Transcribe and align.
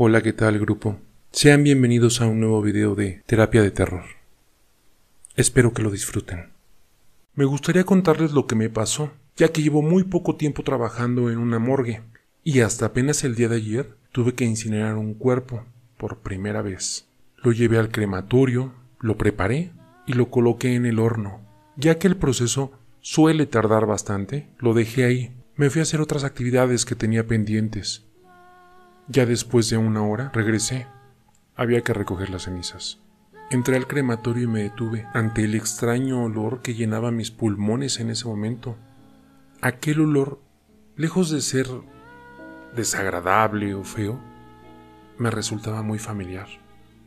Hola, 0.00 0.22
¿qué 0.22 0.32
tal 0.32 0.60
grupo? 0.60 0.96
Sean 1.32 1.64
bienvenidos 1.64 2.20
a 2.20 2.26
un 2.28 2.38
nuevo 2.38 2.62
video 2.62 2.94
de 2.94 3.20
terapia 3.26 3.62
de 3.62 3.72
terror. 3.72 4.04
Espero 5.34 5.72
que 5.72 5.82
lo 5.82 5.90
disfruten. 5.90 6.50
Me 7.34 7.44
gustaría 7.44 7.82
contarles 7.82 8.30
lo 8.30 8.46
que 8.46 8.54
me 8.54 8.70
pasó, 8.70 9.10
ya 9.36 9.48
que 9.48 9.60
llevo 9.60 9.82
muy 9.82 10.04
poco 10.04 10.36
tiempo 10.36 10.62
trabajando 10.62 11.32
en 11.32 11.38
una 11.38 11.58
morgue, 11.58 12.02
y 12.44 12.60
hasta 12.60 12.86
apenas 12.86 13.24
el 13.24 13.34
día 13.34 13.48
de 13.48 13.56
ayer 13.56 13.96
tuve 14.12 14.34
que 14.34 14.44
incinerar 14.44 14.94
un 14.94 15.14
cuerpo, 15.14 15.64
por 15.96 16.18
primera 16.18 16.62
vez. 16.62 17.08
Lo 17.42 17.50
llevé 17.50 17.78
al 17.78 17.90
crematorio, 17.90 18.74
lo 19.00 19.18
preparé 19.18 19.72
y 20.06 20.12
lo 20.12 20.30
coloqué 20.30 20.76
en 20.76 20.86
el 20.86 21.00
horno. 21.00 21.40
Ya 21.76 21.98
que 21.98 22.06
el 22.06 22.16
proceso 22.16 22.70
suele 23.00 23.46
tardar 23.46 23.84
bastante, 23.84 24.48
lo 24.60 24.74
dejé 24.74 25.02
ahí. 25.02 25.32
Me 25.56 25.70
fui 25.70 25.80
a 25.80 25.82
hacer 25.82 26.00
otras 26.00 26.22
actividades 26.22 26.84
que 26.84 26.94
tenía 26.94 27.26
pendientes 27.26 28.07
ya 29.08 29.26
después 29.26 29.68
de 29.70 29.76
una 29.76 30.02
hora 30.02 30.30
regresé. 30.32 30.86
Había 31.56 31.82
que 31.82 31.92
recoger 31.92 32.30
las 32.30 32.42
cenizas. 32.42 33.00
Entré 33.50 33.76
al 33.76 33.86
crematorio 33.86 34.44
y 34.44 34.46
me 34.46 34.62
detuve 34.62 35.06
ante 35.14 35.44
el 35.44 35.54
extraño 35.54 36.22
olor 36.22 36.60
que 36.60 36.74
llenaba 36.74 37.10
mis 37.10 37.30
pulmones 37.30 37.98
en 37.98 38.10
ese 38.10 38.26
momento. 38.26 38.76
Aquel 39.62 40.00
olor, 40.00 40.40
lejos 40.96 41.30
de 41.30 41.40
ser 41.40 41.66
desagradable 42.76 43.74
o 43.74 43.84
feo, 43.84 44.20
me 45.16 45.30
resultaba 45.30 45.82
muy 45.82 45.98
familiar. 45.98 46.46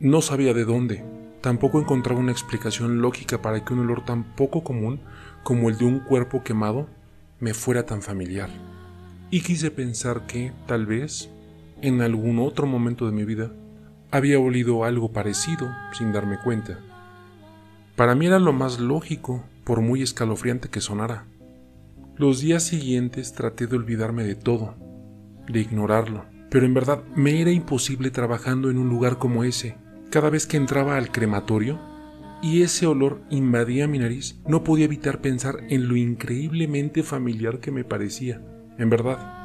No 0.00 0.20
sabía 0.20 0.52
de 0.52 0.64
dónde, 0.64 1.04
tampoco 1.40 1.80
encontraba 1.80 2.20
una 2.20 2.32
explicación 2.32 3.00
lógica 3.00 3.40
para 3.40 3.64
que 3.64 3.72
un 3.72 3.80
olor 3.80 4.04
tan 4.04 4.24
poco 4.34 4.64
común 4.64 5.00
como 5.44 5.70
el 5.70 5.78
de 5.78 5.84
un 5.84 6.00
cuerpo 6.00 6.42
quemado 6.42 6.88
me 7.38 7.54
fuera 7.54 7.86
tan 7.86 8.02
familiar. 8.02 8.50
Y 9.30 9.42
quise 9.42 9.70
pensar 9.70 10.26
que, 10.26 10.52
tal 10.66 10.86
vez, 10.86 11.30
en 11.82 12.00
algún 12.00 12.38
otro 12.38 12.66
momento 12.66 13.06
de 13.06 13.12
mi 13.12 13.24
vida, 13.24 13.52
había 14.10 14.38
olido 14.38 14.84
algo 14.84 15.12
parecido 15.12 15.68
sin 15.92 16.12
darme 16.12 16.38
cuenta. 16.42 16.78
Para 17.96 18.14
mí 18.14 18.26
era 18.26 18.38
lo 18.38 18.52
más 18.52 18.80
lógico, 18.80 19.44
por 19.64 19.80
muy 19.80 20.02
escalofriante 20.02 20.68
que 20.68 20.80
sonara. 20.80 21.26
Los 22.16 22.40
días 22.40 22.62
siguientes 22.62 23.32
traté 23.32 23.66
de 23.66 23.76
olvidarme 23.76 24.24
de 24.24 24.34
todo, 24.34 24.74
de 25.48 25.60
ignorarlo, 25.60 26.24
pero 26.50 26.66
en 26.66 26.74
verdad 26.74 27.02
me 27.16 27.40
era 27.40 27.50
imposible 27.50 28.10
trabajando 28.10 28.70
en 28.70 28.78
un 28.78 28.88
lugar 28.88 29.18
como 29.18 29.44
ese. 29.44 29.76
Cada 30.10 30.30
vez 30.30 30.46
que 30.46 30.56
entraba 30.56 30.96
al 30.96 31.10
crematorio 31.10 31.80
y 32.42 32.62
ese 32.62 32.86
olor 32.86 33.22
invadía 33.30 33.88
mi 33.88 33.98
nariz, 33.98 34.40
no 34.46 34.62
podía 34.62 34.84
evitar 34.84 35.20
pensar 35.20 35.56
en 35.68 35.88
lo 35.88 35.96
increíblemente 35.96 37.02
familiar 37.02 37.60
que 37.60 37.70
me 37.70 37.84
parecía. 37.84 38.42
En 38.78 38.90
verdad, 38.90 39.41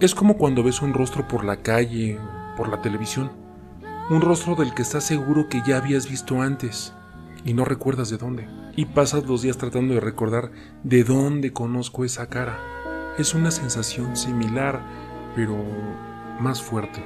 es 0.00 0.14
como 0.14 0.38
cuando 0.38 0.62
ves 0.62 0.80
un 0.80 0.94
rostro 0.94 1.28
por 1.28 1.44
la 1.44 1.58
calle, 1.58 2.18
por 2.56 2.70
la 2.70 2.80
televisión, 2.80 3.30
un 4.08 4.22
rostro 4.22 4.54
del 4.54 4.72
que 4.72 4.80
estás 4.80 5.04
seguro 5.04 5.48
que 5.48 5.62
ya 5.66 5.76
habías 5.76 6.08
visto 6.08 6.40
antes 6.40 6.94
y 7.44 7.52
no 7.52 7.66
recuerdas 7.66 8.08
de 8.08 8.16
dónde. 8.16 8.48
Y 8.76 8.86
pasas 8.86 9.26
los 9.26 9.42
días 9.42 9.58
tratando 9.58 9.92
de 9.92 10.00
recordar 10.00 10.52
de 10.84 11.04
dónde 11.04 11.52
conozco 11.52 12.04
esa 12.06 12.28
cara. 12.28 12.58
Es 13.18 13.34
una 13.34 13.50
sensación 13.50 14.16
similar, 14.16 14.80
pero 15.36 15.62
más 16.40 16.62
fuerte. 16.62 17.04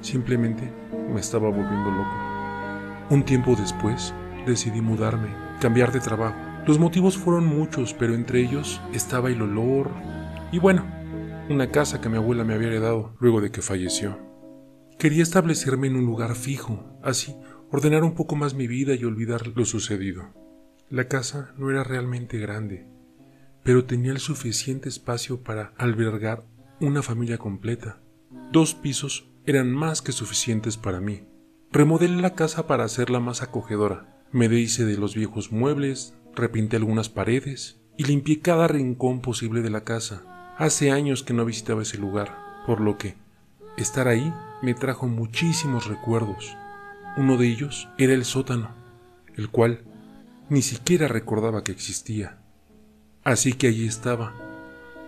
Simplemente 0.00 0.72
me 1.12 1.20
estaba 1.20 1.50
volviendo 1.50 1.90
loco. 1.90 2.14
Un 3.10 3.22
tiempo 3.22 3.54
después 3.54 4.14
decidí 4.46 4.80
mudarme, 4.80 5.28
cambiar 5.60 5.92
de 5.92 6.00
trabajo. 6.00 6.36
Los 6.66 6.78
motivos 6.78 7.18
fueron 7.18 7.44
muchos, 7.44 7.92
pero 7.92 8.14
entre 8.14 8.40
ellos 8.40 8.80
estaba 8.94 9.28
el 9.28 9.42
olor. 9.42 9.90
Y 10.52 10.58
bueno, 10.58 10.99
una 11.50 11.72
casa 11.72 12.00
que 12.00 12.08
mi 12.08 12.16
abuela 12.16 12.44
me 12.44 12.54
había 12.54 12.68
heredado 12.68 13.16
luego 13.18 13.40
de 13.40 13.50
que 13.50 13.60
falleció. 13.60 14.18
Quería 15.00 15.24
establecerme 15.24 15.88
en 15.88 15.96
un 15.96 16.06
lugar 16.06 16.36
fijo, 16.36 16.96
así 17.02 17.34
ordenar 17.72 18.04
un 18.04 18.14
poco 18.14 18.36
más 18.36 18.54
mi 18.54 18.68
vida 18.68 18.94
y 18.94 19.04
olvidar 19.04 19.48
lo 19.48 19.64
sucedido. 19.64 20.32
La 20.88 21.08
casa 21.08 21.52
no 21.56 21.68
era 21.70 21.82
realmente 21.82 22.38
grande, 22.38 22.86
pero 23.64 23.84
tenía 23.84 24.12
el 24.12 24.20
suficiente 24.20 24.88
espacio 24.88 25.42
para 25.42 25.72
albergar 25.76 26.44
una 26.80 27.02
familia 27.02 27.38
completa. 27.38 28.00
Dos 28.52 28.74
pisos 28.74 29.28
eran 29.44 29.72
más 29.72 30.02
que 30.02 30.12
suficientes 30.12 30.76
para 30.76 31.00
mí. 31.00 31.24
Remodelé 31.72 32.22
la 32.22 32.34
casa 32.34 32.68
para 32.68 32.84
hacerla 32.84 33.18
más 33.18 33.42
acogedora. 33.42 34.22
Me 34.30 34.48
deshice 34.48 34.84
de 34.84 34.96
los 34.96 35.16
viejos 35.16 35.50
muebles, 35.50 36.14
repinté 36.34 36.76
algunas 36.76 37.08
paredes 37.08 37.80
y 37.96 38.04
limpié 38.04 38.40
cada 38.40 38.68
rincón 38.68 39.20
posible 39.20 39.62
de 39.62 39.70
la 39.70 39.82
casa. 39.82 40.29
Hace 40.60 40.90
años 40.90 41.22
que 41.22 41.32
no 41.32 41.46
visitaba 41.46 41.80
ese 41.80 41.96
lugar, 41.96 42.36
por 42.66 42.82
lo 42.82 42.98
que 42.98 43.14
estar 43.78 44.08
ahí 44.08 44.30
me 44.60 44.74
trajo 44.74 45.06
muchísimos 45.08 45.86
recuerdos. 45.86 46.54
Uno 47.16 47.38
de 47.38 47.46
ellos 47.46 47.88
era 47.96 48.12
el 48.12 48.26
sótano, 48.26 48.68
el 49.36 49.48
cual 49.48 49.80
ni 50.50 50.60
siquiera 50.60 51.08
recordaba 51.08 51.64
que 51.64 51.72
existía. 51.72 52.36
Así 53.24 53.54
que 53.54 53.68
allí 53.68 53.86
estaba, 53.86 54.34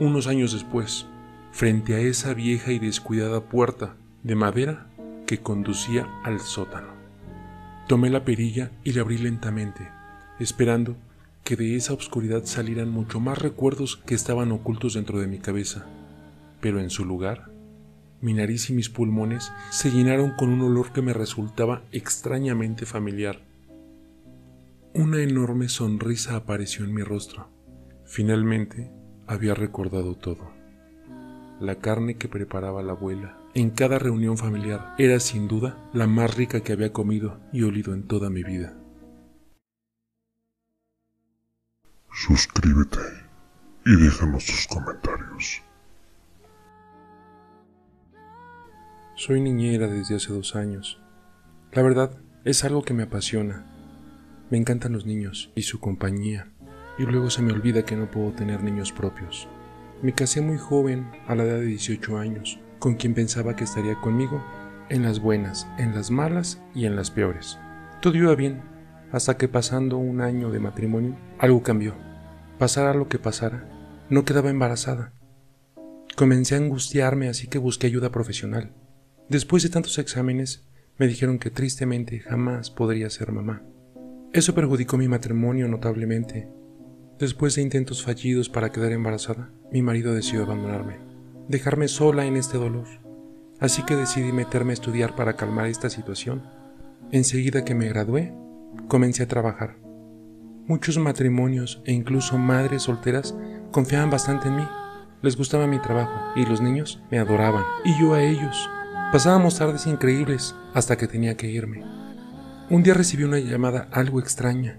unos 0.01 0.27
años 0.27 0.55
después, 0.55 1.05
frente 1.51 1.97
a 1.97 1.99
esa 1.99 2.33
vieja 2.33 2.73
y 2.73 2.79
descuidada 2.79 3.43
puerta 3.43 3.95
de 4.23 4.35
madera 4.35 4.87
que 5.27 5.43
conducía 5.43 6.09
al 6.25 6.41
sótano. 6.41 6.95
Tomé 7.89 8.09
la 8.09 8.25
perilla 8.25 8.71
y 8.85 8.95
la 8.95 9.03
abrí 9.03 9.19
lentamente, 9.19 9.87
esperando 10.41 10.97
que 11.45 11.57
de 11.57 11.77
esa 11.77 11.93
oscuridad 11.93 12.45
salieran 12.45 12.91
mucho 12.91 13.21
más 13.21 13.39
recuerdos 13.39 13.97
que 13.97 14.15
estaban 14.15 14.53
ocultos 14.53 14.95
dentro 14.95 15.21
de 15.21 15.27
mi 15.27 15.39
cabeza, 15.39 15.87
pero 16.61 16.81
en 16.81 16.91
su 16.91 17.05
lugar, 17.05 17.51
mi 18.21 18.35
nariz 18.35 18.71
y 18.71 18.73
mis 18.73 18.89
pulmones 18.89 19.51
se 19.71 19.91
llenaron 19.91 20.33
con 20.39 20.51
un 20.51 20.61
olor 20.61 20.93
que 20.93 21.03
me 21.03 21.13
resultaba 21.13 21.83
extrañamente 21.91 22.87
familiar. 22.87 23.41
Una 24.95 25.21
enorme 25.23 25.69
sonrisa 25.69 26.37
apareció 26.37 26.85
en 26.85 26.95
mi 26.95 27.03
rostro. 27.03 27.49
Finalmente 28.05 28.93
había 29.27 29.55
recordado 29.55 30.15
todo. 30.15 30.53
La 31.61 31.77
carne 31.77 32.17
que 32.17 32.29
preparaba 32.29 32.83
la 32.83 32.93
abuela 32.93 33.39
en 33.55 33.71
cada 33.71 33.99
reunión 33.99 34.39
familiar 34.39 34.95
era 34.99 35.19
sin 35.19 35.49
duda 35.49 35.77
la 35.93 36.07
más 36.07 36.37
rica 36.37 36.61
que 36.61 36.73
había 36.73 36.93
comido 36.93 37.41
y 37.53 37.63
olido 37.63 37.95
en 37.95 38.07
toda 38.07 38.31
mi 38.31 38.43
vida. 38.43 38.82
Suscríbete 42.27 43.01
y 43.85 43.97
déjanos 43.97 44.47
tus 44.47 44.69
comentarios. 44.69 45.61
Soy 49.17 49.41
niñera 49.41 49.89
desde 49.89 50.15
hace 50.15 50.33
dos 50.33 50.55
años. 50.55 51.01
La 51.73 51.83
verdad, 51.83 52.17
es 52.45 52.63
algo 52.63 52.85
que 52.85 52.95
me 52.95 53.03
apasiona. 53.03 53.67
Me 54.51 54.59
encantan 54.59 54.93
los 54.93 55.05
niños 55.05 55.51
y 55.57 55.63
su 55.63 55.81
compañía, 55.81 56.49
y 56.97 57.03
luego 57.03 57.29
se 57.29 57.43
me 57.43 57.53
olvida 57.53 57.85
que 57.85 57.97
no 57.97 58.09
puedo 58.09 58.31
tener 58.31 58.63
niños 58.63 58.93
propios. 58.93 59.49
Me 60.01 60.15
casé 60.15 60.43
muy 60.43 60.59
joven, 60.59 61.11
a 61.27 61.35
la 61.35 61.43
edad 61.43 61.59
de 61.59 61.67
18 61.67 62.19
años, 62.19 62.61
con 62.79 62.95
quien 62.95 63.15
pensaba 63.15 63.57
que 63.57 63.65
estaría 63.65 63.97
conmigo, 63.97 64.41
en 64.91 65.03
las 65.03 65.19
buenas, 65.19 65.67
en 65.77 65.93
las 65.93 66.13
malas 66.13 66.63
y 66.73 66.85
en 66.85 66.95
las 66.95 67.11
peores. 67.11 67.59
Todo 68.01 68.17
iba 68.17 68.35
bien, 68.37 68.63
hasta 69.11 69.37
que 69.37 69.49
pasando 69.49 69.97
un 69.99 70.21
año 70.21 70.51
de 70.51 70.61
matrimonio, 70.61 71.17
algo 71.41 71.65
cambió. 71.65 72.12
Pasara 72.63 72.95
lo 72.95 73.09
que 73.09 73.19
pasara, 73.19 73.69
no 74.09 74.25
quedaba 74.25 74.49
embarazada. 74.49 75.13
Comencé 76.17 76.55
a 76.55 76.59
angustiarme, 76.59 77.29
así 77.29 77.49
que 77.49 77.59
busqué 77.59 77.89
ayuda 77.89 78.13
profesional. 78.13 78.73
Después 79.29 79.65
de 79.65 79.69
tantos 79.69 79.99
exámenes, 79.99 80.69
me 80.97 81.09
dijeron 81.09 81.41
que 81.41 81.51
tristemente 81.51 82.21
jamás 82.21 82.71
podría 82.71 83.11
ser 83.11 83.33
mamá. 83.33 83.65
Eso 84.33 84.55
perjudicó 84.55 84.97
mi 84.97 85.09
matrimonio 85.09 85.67
notablemente. 85.67 86.49
Después 87.19 87.57
de 87.57 87.63
intentos 87.63 88.05
fallidos 88.05 88.49
para 88.49 88.71
quedar 88.71 88.93
embarazada, 88.93 89.51
mi 89.73 89.83
marido 89.83 90.15
decidió 90.15 90.45
abandonarme, 90.45 91.01
dejarme 91.49 91.89
sola 91.89 92.27
en 92.27 92.37
este 92.37 92.59
dolor. 92.59 92.87
Así 93.59 93.83
que 93.83 93.97
decidí 93.97 94.31
meterme 94.31 94.71
a 94.71 94.75
estudiar 94.75 95.17
para 95.17 95.35
calmar 95.35 95.67
esta 95.67 95.91
situación. 95.91 96.45
Enseguida 97.11 97.65
que 97.65 97.75
me 97.75 97.89
gradué, 97.89 98.33
comencé 98.87 99.25
a 99.25 99.27
trabajar. 99.27 99.83
Muchos 100.69 100.97
matrimonios 100.97 101.83
e 101.85 101.93
incluso 101.93 102.39
madres 102.39 102.83
solteras 102.83 103.35
confiaban 103.73 104.11
bastante 104.11 104.47
en 104.47 104.57
mí. 104.57 104.69
Les 105.21 105.37
gustaba 105.37 105.67
mi 105.67 105.81
trabajo 105.81 106.13
y 106.37 106.47
los 106.47 106.61
niños 106.61 107.03
me 107.11 107.19
adoraban 107.19 107.65
y 107.85 107.99
yo 108.01 108.15
a 108.15 108.23
ellos. 108.23 108.71
Pasábamos 109.11 109.59
tardes 109.59 109.89
increíbles 109.89 110.55
hasta 110.73 110.97
que 110.97 111.09
tenía 111.09 111.37
que 111.37 111.49
irme. 111.49 111.83
Un 112.71 112.85
día 112.85 112.95
recibí 112.95 113.25
una 113.25 113.41
llamada 113.41 113.89
algo 113.91 114.21
extraña. 114.21 114.79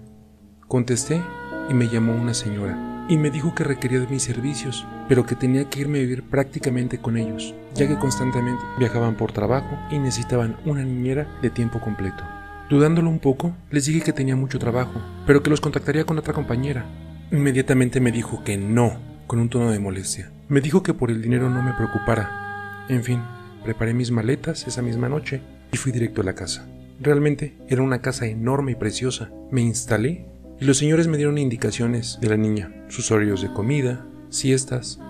Contesté 0.68 1.22
y 1.68 1.74
me 1.74 1.88
llamó 1.88 2.14
una 2.14 2.32
señora 2.32 3.06
y 3.10 3.18
me 3.18 3.30
dijo 3.30 3.54
que 3.54 3.64
requería 3.64 4.00
de 4.00 4.06
mis 4.06 4.22
servicios, 4.22 4.86
pero 5.06 5.26
que 5.26 5.36
tenía 5.36 5.68
que 5.68 5.80
irme 5.80 5.98
a 5.98 6.02
vivir 6.02 6.22
prácticamente 6.22 6.96
con 6.96 7.18
ellos, 7.18 7.54
ya 7.74 7.86
que 7.86 7.98
constantemente 7.98 8.64
viajaban 8.78 9.16
por 9.16 9.32
trabajo 9.32 9.78
y 9.90 9.98
necesitaban 9.98 10.56
una 10.64 10.82
niñera 10.82 11.28
de 11.42 11.50
tiempo 11.50 11.78
completo. 11.78 12.24
Dudándolo 12.70 13.10
un 13.10 13.18
poco, 13.18 13.54
les 13.70 13.86
dije 13.86 14.00
que 14.00 14.12
tenía 14.12 14.36
mucho 14.36 14.58
trabajo, 14.58 15.00
pero 15.26 15.42
que 15.42 15.50
los 15.50 15.60
contactaría 15.60 16.04
con 16.04 16.18
otra 16.18 16.32
compañera. 16.32 16.86
Inmediatamente 17.30 18.00
me 18.00 18.10
dijo 18.10 18.42
que 18.42 18.56
no, 18.56 18.98
con 19.26 19.38
un 19.38 19.50
tono 19.50 19.70
de 19.70 19.80
molestia. 19.80 20.30
Me 20.48 20.60
dijo 20.60 20.82
que 20.82 20.94
por 20.94 21.10
el 21.10 21.20
dinero 21.20 21.50
no 21.50 21.62
me 21.62 21.74
preocupara. 21.74 22.86
En 22.88 23.02
fin, 23.02 23.20
preparé 23.64 23.92
mis 23.92 24.10
maletas 24.10 24.66
esa 24.66 24.82
misma 24.82 25.08
noche 25.08 25.42
y 25.72 25.76
fui 25.76 25.92
directo 25.92 26.22
a 26.22 26.24
la 26.24 26.34
casa. 26.34 26.66
Realmente 27.00 27.56
era 27.68 27.82
una 27.82 28.00
casa 28.00 28.26
enorme 28.26 28.72
y 28.72 28.76
preciosa. 28.76 29.30
Me 29.50 29.60
instalé 29.60 30.26
y 30.60 30.64
los 30.64 30.78
señores 30.78 31.08
me 31.08 31.16
dieron 31.16 31.38
indicaciones 31.38 32.18
de 32.20 32.28
la 32.28 32.36
niña, 32.36 32.72
sus 32.88 33.10
horarios 33.10 33.42
de 33.42 33.52
comida, 33.52 34.06
siestas. 34.30 35.00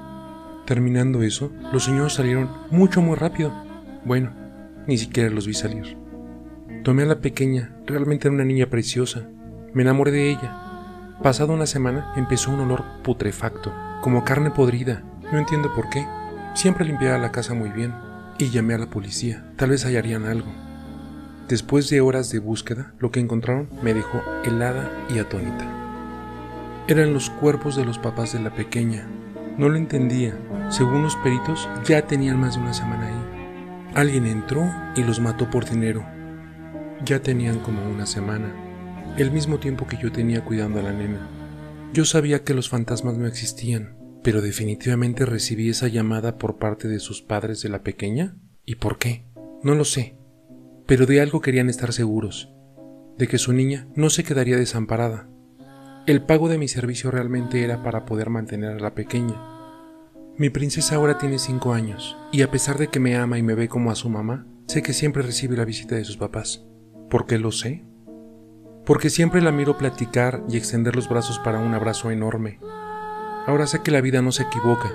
Terminando 0.67 1.23
eso, 1.23 1.53
los 1.73 1.85
señores 1.85 2.15
salieron 2.15 2.51
mucho 2.71 3.01
muy 3.01 3.17
rápido. 3.17 3.53
Bueno, 4.05 4.33
ni 4.87 4.99
siquiera 4.99 5.31
los 5.31 5.47
vi 5.47 5.55
salir. 5.55 6.04
Tomé 6.85 7.05
a 7.05 7.07
la 7.07 7.21
pequeña, 7.21 7.71
realmente 7.87 8.29
era 8.29 8.35
una 8.35 8.45
niña 8.45 8.67
preciosa. 8.67 9.27
Me 9.73 9.81
enamoré 9.81 10.11
de 10.11 10.29
ella. 10.29 11.17
Pasada 11.23 11.55
una 11.55 11.65
semana 11.65 12.13
empezó 12.15 12.51
un 12.51 12.61
olor 12.61 12.85
putrefacto, 13.03 13.73
como 14.03 14.23
carne 14.23 14.51
podrida. 14.51 15.03
No 15.33 15.39
entiendo 15.39 15.75
por 15.75 15.89
qué. 15.89 16.07
Siempre 16.53 16.85
limpiaba 16.85 17.17
la 17.17 17.33
casa 17.33 17.55
muy 17.55 17.71
bien 17.71 17.95
y 18.37 18.51
llamé 18.51 18.75
a 18.75 18.79
la 18.79 18.91
policía. 18.91 19.51
Tal 19.57 19.71
vez 19.71 19.87
hallarían 19.87 20.27
algo. 20.27 20.53
Después 21.49 21.89
de 21.89 22.03
horas 22.03 22.31
de 22.31 22.39
búsqueda, 22.39 22.93
lo 22.99 23.11
que 23.11 23.21
encontraron 23.21 23.71
me 23.83 23.95
dejó 23.95 24.23
helada 24.45 24.91
y 25.09 25.21
atónita. 25.21 25.65
Eran 26.87 27.15
los 27.15 27.31
cuerpos 27.31 27.77
de 27.77 27.87
los 27.87 27.99
papás 27.99 28.35
de 28.35 28.41
la 28.41 28.55
pequeña. 28.55 29.09
No 29.57 29.71
lo 29.71 29.79
entendía. 29.79 30.37
Según 30.69 31.03
los 31.03 31.17
peritos, 31.17 31.67
ya 31.87 32.07
tenían 32.07 32.39
más 32.39 32.57
de 32.57 32.61
una 32.61 32.75
semana 32.75 33.07
ahí. 33.07 33.95
Alguien 33.95 34.27
entró 34.27 34.71
y 34.95 35.03
los 35.03 35.19
mató 35.19 35.49
por 35.49 35.65
dinero. 35.65 36.05
Ya 37.05 37.21
tenían 37.21 37.59
como 37.61 37.89
una 37.89 38.07
semana, 38.07 38.55
el 39.19 39.31
mismo 39.31 39.59
tiempo 39.59 39.87
que 39.87 39.97
yo 39.97 40.11
tenía 40.11 40.45
cuidando 40.45 40.81
a 40.81 40.83
la 40.83 40.93
nena. 40.93 41.29
Yo 41.93 42.05
sabía 42.05 42.45
que 42.45 42.55
los 42.55 42.69
fantasmas 42.69 43.17
no 43.17 43.27
existían, 43.27 43.97
pero 44.23 44.41
definitivamente 44.41 45.27
recibí 45.27 45.69
esa 45.69 45.89
llamada 45.89 46.39
por 46.39 46.59
parte 46.59 46.89
de 46.89 46.99
sus 46.99 47.23
padres 47.23 47.63
de 47.63 47.69
la 47.69 47.83
pequeña. 47.83 48.37
¿Y 48.65 48.77
por 48.77 48.99
qué? 48.99 49.27
No 49.63 49.75
lo 49.75 49.85
sé 49.85 50.17
pero 50.87 51.07
de 51.07 51.21
algo 51.21 51.41
querían 51.41 51.71
estar 51.71 51.93
seguros, 51.93 52.53
de 53.17 53.27
que 53.27 53.39
su 53.39 53.53
niña 53.53 53.89
no 53.95 54.11
se 54.11 54.25
quedaría 54.25 54.57
desamparada. 54.57 55.29
El 56.07 56.23
pago 56.23 56.49
de 56.49 56.59
mi 56.59 56.69
servicio 56.69 57.11
realmente 57.11 57.65
era 57.65 57.83
para 57.83 58.05
poder 58.05 58.29
mantener 58.29 58.73
a 58.73 58.81
la 58.81 58.95
pequeña. 58.95 59.41
Mi 60.37 60.51
princesa 60.51 60.97
ahora 60.97 61.17
tiene 61.17 61.39
cinco 61.39 61.73
años, 61.73 62.17
y 62.33 62.43
a 62.43 62.51
pesar 62.51 62.77
de 62.77 62.89
que 62.89 63.01
me 63.01 63.17
ama 63.17 63.39
y 63.39 63.43
me 63.43 63.55
ve 63.55 63.69
como 63.69 63.91
a 63.91 63.95
su 63.95 64.11
mamá, 64.11 64.47
sé 64.67 64.83
que 64.83 64.93
siempre 64.93 65.23
recibe 65.23 65.57
la 65.57 65.65
visita 65.65 65.95
de 65.95 66.05
sus 66.05 66.17
papás. 66.17 66.67
¿Por 67.15 67.27
qué 67.27 67.39
lo 67.39 67.53
sé? 67.53 67.85
Porque 68.85 69.09
siempre 69.09 69.41
la 69.41 69.53
miro 69.53 69.79
platicar 69.79 70.43
y 70.49 70.57
extender 70.57 70.97
los 70.97 71.09
brazos 71.09 71.39
para 71.39 71.61
un 71.61 71.73
abrazo 71.73 72.11
enorme. 72.11 72.59
Ahora 73.47 73.69
sé 73.69 73.83
que 73.85 73.93
la 73.93 74.01
vida 74.01 74.21
no 74.21 74.33
se 74.33 74.43
equivoca, 74.43 74.91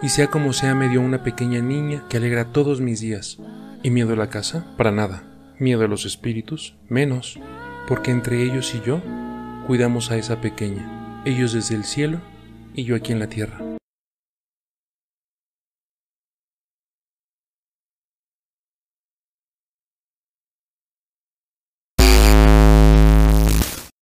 y 0.00 0.10
sea 0.10 0.28
como 0.28 0.52
sea 0.52 0.76
me 0.76 0.88
dio 0.88 1.00
una 1.00 1.24
pequeña 1.24 1.60
niña 1.60 2.04
que 2.08 2.18
alegra 2.18 2.52
todos 2.52 2.80
mis 2.80 3.00
días, 3.00 3.38
¿Y 3.82 3.90
miedo 3.90 4.12
a 4.12 4.16
la 4.16 4.30
casa? 4.30 4.76
Para 4.76 4.92
nada. 4.92 5.24
Miedo 5.58 5.84
a 5.84 5.88
los 5.88 6.06
espíritus? 6.06 6.76
Menos, 6.88 7.40
porque 7.88 8.12
entre 8.12 8.44
ellos 8.44 8.72
y 8.72 8.80
yo 8.86 9.02
cuidamos 9.66 10.12
a 10.12 10.18
esa 10.18 10.40
pequeña, 10.40 11.20
ellos 11.24 11.52
desde 11.52 11.74
el 11.74 11.82
cielo 11.82 12.20
y 12.74 12.84
yo 12.84 12.94
aquí 12.94 13.10
en 13.10 13.18
la 13.18 13.28
tierra. 13.28 13.75